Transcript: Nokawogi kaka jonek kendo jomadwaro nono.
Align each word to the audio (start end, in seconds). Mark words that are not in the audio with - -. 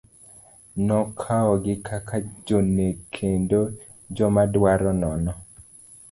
Nokawogi 0.85 1.75
kaka 1.87 2.15
jonek 2.45 2.97
kendo 3.15 3.59
jomadwaro 4.15 4.91
nono. 5.01 5.33